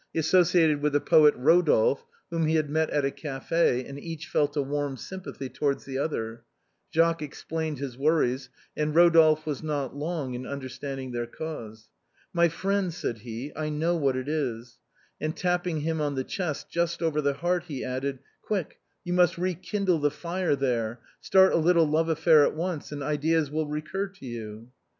He 0.13 0.17
associated 0.17 0.81
with 0.81 0.93
the 0.93 0.99
poet, 0.99 1.35
Eodolphe, 1.35 1.99
whom 2.31 2.47
he 2.47 2.55
had 2.55 2.71
met 2.71 2.89
at 2.89 3.05
a 3.05 3.11
café, 3.11 3.87
and 3.87 3.99
each 3.99 4.25
felt 4.27 4.57
a 4.57 4.61
warm 4.63 4.97
sympathy 4.97 5.47
towards 5.47 5.85
the 5.85 5.99
other. 5.99 6.43
Jacques 6.91 7.21
ex 7.21 7.43
plained 7.43 7.77
his 7.77 7.99
worries, 7.99 8.49
and 8.75 8.95
Eodolphe 8.95 9.45
was 9.45 9.61
not 9.61 9.95
long 9.95 10.33
in 10.33 10.47
under 10.47 10.67
standing 10.69 11.11
their 11.11 11.27
cause." 11.27 11.89
My 12.33 12.49
friend," 12.49 12.91
said 12.91 13.19
he;" 13.19 13.51
I 13.55 13.69
know 13.69 13.95
what 13.95 14.15
it 14.17 14.27
is," 14.27 14.79
and 15.21 15.37
tapping 15.37 15.81
him 15.81 16.01
on 16.01 16.15
the 16.15 16.23
chest 16.23 16.71
just 16.71 17.03
over 17.03 17.21
the 17.21 17.33
heart 17.33 17.65
he 17.65 17.85
added, 17.85 18.17
"Quick, 18.41 18.79
you 19.03 19.13
must 19.13 19.37
rekindle 19.37 19.99
the 19.99 20.09
fire 20.09 20.55
there, 20.55 20.99
start 21.19 21.53
a 21.53 21.57
little 21.57 21.85
love 21.85 22.09
affair 22.09 22.43
at 22.43 22.55
once, 22.55 22.91
and 22.91 23.03
ideas 23.03 23.51
will 23.51 23.67
recur 23.67 24.07
to 24.07 24.25
you." 24.25 24.69